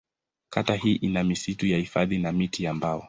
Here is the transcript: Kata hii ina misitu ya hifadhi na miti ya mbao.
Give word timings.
Kata 0.49 0.75
hii 0.75 0.93
ina 0.95 1.23
misitu 1.23 1.67
ya 1.67 1.77
hifadhi 1.77 2.17
na 2.17 2.31
miti 2.31 2.63
ya 2.63 2.73
mbao. 2.73 2.99